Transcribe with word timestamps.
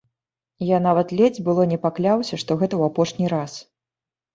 Я 0.69 0.79
нават 0.85 1.13
ледзь 1.21 1.43
было 1.51 1.67
не 1.75 1.79
пакляўся, 1.85 2.33
што 2.41 2.51
гэта 2.65 2.71
ў 2.77 2.83
апошні 2.93 3.35
раз. 3.41 3.51